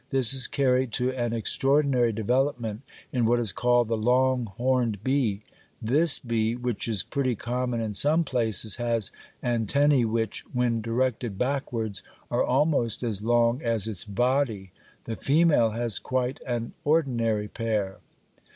This 0.09 0.33
is 0.33 0.47
carried 0.47 0.91
to 0.93 1.11
an 1.13 1.31
extraordinary 1.31 2.11
development 2.11 2.81
in 3.13 3.27
what 3.27 3.37
is 3.37 3.51
called 3.51 3.87
the 3.87 3.95
"long 3.95 4.45
horned 4.57 5.03
bee"; 5.03 5.43
this 5.79 6.17
bee, 6.17 6.55
which 6.55 6.87
is 6.87 7.03
pretty 7.03 7.35
common 7.35 7.81
in 7.81 7.93
some 7.93 8.23
places, 8.23 8.77
has 8.77 9.11
antennæ 9.43 10.07
which, 10.07 10.43
when 10.53 10.81
directed 10.81 11.37
backwards, 11.37 12.01
are 12.31 12.43
almost 12.43 13.03
as 13.03 13.21
long 13.21 13.61
as 13.61 13.87
its 13.87 14.03
body 14.03 14.71
the 15.03 15.15
female 15.15 15.69
has 15.69 15.99
quite 15.99 16.39
an 16.47 16.73
ordinary 16.83 17.47
pair. 17.47 17.99